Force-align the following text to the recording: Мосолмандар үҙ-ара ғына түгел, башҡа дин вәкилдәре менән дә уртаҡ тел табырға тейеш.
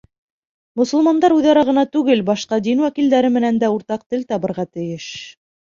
Мосолмандар 0.79 1.35
үҙ-ара 1.35 1.65
ғына 1.67 1.83
түгел, 1.97 2.23
башҡа 2.31 2.61
дин 2.69 2.83
вәкилдәре 2.87 3.31
менән 3.39 3.63
дә 3.65 3.73
уртаҡ 3.77 4.07
тел 4.15 4.29
табырға 4.35 4.71
тейеш. 4.73 5.11